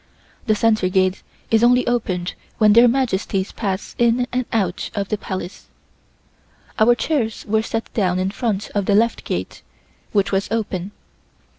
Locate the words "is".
1.51-1.63